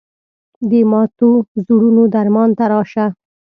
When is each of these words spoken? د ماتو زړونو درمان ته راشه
د 0.69 0.71
ماتو 0.91 1.29
زړونو 1.65 2.03
درمان 2.13 2.49
ته 2.57 2.63
راشه 2.71 3.05